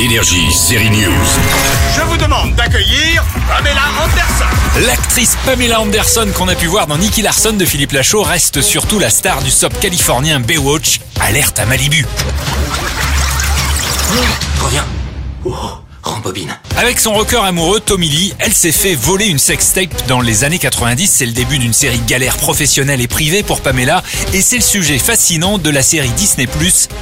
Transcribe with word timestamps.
Énergie, 0.00 0.50
série 0.52 0.90
news. 0.90 1.12
Je 1.94 2.00
vous 2.02 2.16
demande 2.16 2.54
d'accueillir 2.54 3.22
Pamela 3.48 3.82
Anderson. 4.02 4.86
L'actrice 4.86 5.36
Pamela 5.44 5.80
Anderson 5.80 6.28
qu'on 6.34 6.48
a 6.48 6.54
pu 6.54 6.66
voir 6.66 6.86
dans 6.86 6.96
Nicky 6.96 7.22
Larson 7.22 7.52
de 7.52 7.64
Philippe 7.64 7.92
Lachaud 7.92 8.22
reste 8.22 8.62
surtout 8.62 8.98
la 8.98 9.10
star 9.10 9.42
du 9.42 9.50
sop 9.50 9.78
californien 9.78 10.40
Baywatch, 10.40 11.00
alerte 11.20 11.58
à 11.58 11.66
Malibu. 11.66 12.06
Reviens. 14.62 14.86
Oh, 15.44 15.54
rembobine. 16.20 16.54
Avec 16.76 17.00
son 17.00 17.12
rocker 17.14 17.42
amoureux 17.44 17.80
Tommy 17.80 18.08
Lee, 18.08 18.34
elle 18.38 18.52
s'est 18.52 18.72
fait 18.72 18.94
voler 18.94 19.26
une 19.26 19.38
sextape 19.38 20.06
dans 20.06 20.20
les 20.20 20.44
années 20.44 20.58
90. 20.58 21.10
C'est 21.10 21.26
le 21.26 21.32
début 21.32 21.58
d'une 21.58 21.72
série 21.72 22.00
galère 22.06 22.36
professionnelle 22.36 23.00
et 23.00 23.08
privée 23.08 23.42
pour 23.42 23.60
Pamela. 23.60 24.02
Et 24.32 24.42
c'est 24.42 24.56
le 24.56 24.62
sujet 24.62 24.98
fascinant 24.98 25.58
de 25.58 25.70
la 25.70 25.82
série 25.82 26.10
Disney+, 26.10 26.46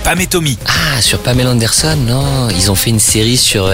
Pam 0.04 0.20
et 0.20 0.26
Tommy. 0.26 0.56
Ah, 0.66 1.00
sur 1.02 1.18
Pamela 1.18 1.50
Anderson, 1.50 1.96
non. 1.96 2.48
Ils 2.50 2.70
ont 2.70 2.74
fait 2.74 2.90
une 2.90 3.00
série 3.00 3.36
sur... 3.36 3.72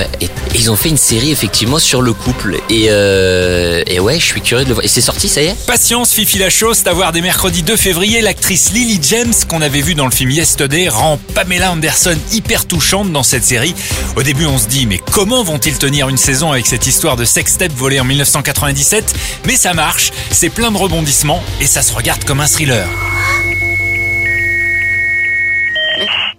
Ils 0.54 0.70
ont 0.70 0.76
fait 0.76 0.88
une 0.88 0.96
série, 0.98 1.30
effectivement, 1.30 1.78
sur 1.78 2.00
le 2.00 2.12
couple. 2.12 2.60
Et, 2.70 2.86
euh, 2.88 3.82
et 3.86 4.00
ouais, 4.00 4.18
je 4.18 4.24
suis 4.24 4.40
curieux 4.40 4.64
de 4.64 4.68
le 4.68 4.74
voir. 4.74 4.84
Et 4.84 4.88
c'est 4.88 5.00
sorti, 5.00 5.28
ça 5.28 5.42
y 5.42 5.46
est? 5.46 5.66
Patience, 5.66 6.12
Fifi 6.12 6.38
la 6.38 6.50
chose, 6.50 6.82
à 6.86 6.92
voir 6.92 7.12
dès 7.12 7.20
mercredi 7.20 7.62
2 7.62 7.76
février, 7.76 8.20
l'actrice 8.20 8.72
Lily 8.72 9.00
James, 9.02 9.34
qu'on 9.48 9.60
avait 9.62 9.80
vue 9.80 9.94
dans 9.94 10.06
le 10.06 10.10
film 10.10 10.30
Yesterday, 10.30 10.88
rend 10.88 11.18
Pamela 11.34 11.72
Anderson 11.72 12.16
hyper 12.32 12.66
touchante 12.66 13.12
dans 13.12 13.22
cette 13.22 13.44
série. 13.44 13.74
Au 14.16 14.22
début, 14.22 14.46
on 14.46 14.58
se 14.58 14.66
dit, 14.68 14.86
mais 14.86 15.00
comment 15.12 15.33
vont-ils 15.42 15.78
tenir 15.78 16.08
une 16.08 16.16
saison 16.16 16.52
avec 16.52 16.66
cette 16.66 16.86
histoire 16.86 17.16
de 17.16 17.24
sextape 17.24 17.72
volée 17.72 17.98
en 17.98 18.04
1997 18.04 19.14
Mais 19.46 19.56
ça 19.56 19.74
marche, 19.74 20.12
c'est 20.30 20.50
plein 20.50 20.70
de 20.70 20.76
rebondissements 20.76 21.42
et 21.60 21.66
ça 21.66 21.82
se 21.82 21.92
regarde 21.92 22.24
comme 22.24 22.40
un 22.40 22.46
thriller. 22.46 22.86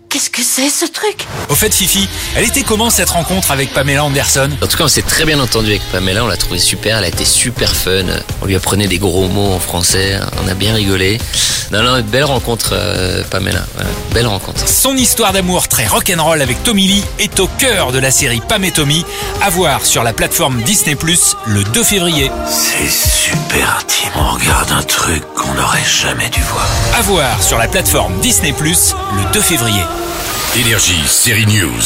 Qu'est-ce 0.09 0.29
que 0.29 0.43
c'est 0.43 0.69
ce 0.69 0.89
truc? 0.89 1.27
Au 1.49 1.55
fait, 1.55 1.73
Fifi, 1.73 2.07
elle 2.37 2.45
était 2.45 2.61
comment 2.61 2.89
cette 2.89 3.09
rencontre 3.09 3.51
avec 3.51 3.73
Pamela 3.73 4.05
Anderson? 4.05 4.49
En 4.61 4.67
tout 4.67 4.77
cas, 4.77 4.85
on 4.85 4.87
s'est 4.87 5.01
très 5.01 5.25
bien 5.25 5.39
entendu 5.41 5.71
avec 5.71 5.81
Pamela, 5.91 6.23
on 6.23 6.27
l'a 6.27 6.37
trouvée 6.37 6.59
super, 6.59 6.99
elle 6.99 7.03
a 7.03 7.09
été 7.09 7.25
super 7.25 7.75
fun. 7.75 8.05
On 8.41 8.45
lui 8.45 8.55
apprenait 8.55 8.87
des 8.87 8.97
gros 8.97 9.27
mots 9.27 9.51
en 9.51 9.59
français, 9.59 10.17
on 10.41 10.47
a 10.47 10.53
bien 10.53 10.73
rigolé. 10.73 11.17
Non, 11.71 11.81
non, 11.83 12.01
belle 12.01 12.23
rencontre, 12.23 12.69
euh, 12.73 13.23
Pamela. 13.29 13.65
Belle 14.13 14.27
rencontre. 14.27 14.67
Son 14.67 14.95
histoire 14.95 15.33
d'amour 15.33 15.67
très 15.67 15.87
rock'n'roll 15.87 16.41
avec 16.41 16.63
Tommy 16.63 16.87
Lee 16.87 17.03
est 17.19 17.39
au 17.39 17.47
cœur 17.47 17.91
de 17.91 17.99
la 17.99 18.11
série 18.11 18.41
Pam 18.47 18.63
et 18.63 18.71
Tommy, 18.71 19.05
à 19.41 19.49
voir 19.49 19.85
sur 19.85 20.03
la 20.03 20.13
plateforme 20.13 20.61
Disney+, 20.61 20.95
le 21.47 21.63
2 21.63 21.83
février. 21.83 22.31
C'est 22.47 22.89
super 22.89 23.77
intime. 23.79 24.11
On 24.15 24.29
regarde 24.35 24.71
un 24.71 24.83
truc 24.83 25.23
qu'on 25.35 25.53
n'aurait 25.53 25.83
jamais 25.83 26.29
dû 26.29 26.41
voir. 26.41 26.67
À 26.97 27.01
voir 27.01 27.41
sur 27.41 27.57
la 27.57 27.67
plateforme 27.67 28.19
Disney+, 28.21 28.53
le 28.61 29.33
2 29.33 29.41
février. 29.41 29.83
Énergie, 30.55 31.01
série 31.07 31.45
news. 31.47 31.81